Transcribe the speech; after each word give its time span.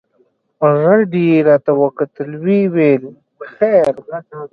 رډ 0.81 1.11
يې 1.27 1.37
راته 1.47 1.71
وکتل 1.81 2.29
ويې 2.43 2.61
ويل 2.73 3.03
خير. 3.53 3.93